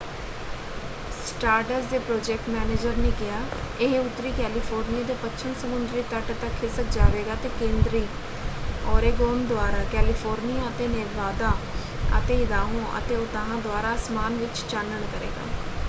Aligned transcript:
ਸਟਾਰਡਸ 1.17 1.85
ਦੇ 1.87 1.97
project 1.99 2.47
manager 2.49 2.95
ਨੇ 2.97 3.11
ਕਿਹਾ 3.19 3.41
ਇਹ 3.81 3.97
ਉੱਤਰੀ 3.99 4.31
ਕੈਲੀਫੋਰਨੀਆ 4.37 5.03
ਦੇ 5.03 5.13
ਪੱਛਮ 5.21 5.53
ਸਮੁੰਦਰੀ 5.55 6.01
ਤਟ 6.11 6.31
ਤੱਕ 6.31 6.59
ਖਿਸਕ 6.61 6.91
ਜਾਵੇਗਾ 6.93 7.33
ਅਤੇ 7.33 7.49
ਕੇਂਦਰੀ 7.59 8.03
ਓਰੇਗੋਨ 8.87 9.45
ਦੁਆਰਾ 9.47 9.83
ਕੈਲੀਫੋਰਨੀਆ 9.91 10.67
ਅਤੇ 10.69 10.87
ਨੇਵਾਦਾ 10.89 11.55
ਅਤੇ 12.19 12.41
ਇਦਾਹੋ 12.41 12.85
ਅਤੇ 12.97 13.15
ਉਤਾਹ 13.17 13.57
ਦੁਆਰਾ 13.59 13.91
ਆਸਮਾਨ 13.91 14.37
ਵਿੱਚ 14.37 14.63
ਚਾਨਣ 14.67 15.05
ਕਰੇਗਾ। 15.09 15.47